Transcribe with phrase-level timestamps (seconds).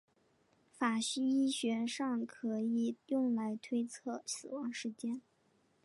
[0.79, 5.21] 法医学上可以用来推测死亡时间。